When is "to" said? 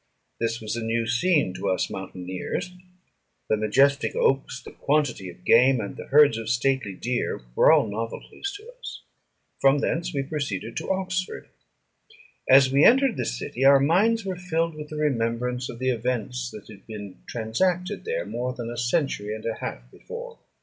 1.53-1.69, 8.57-8.67, 10.77-10.89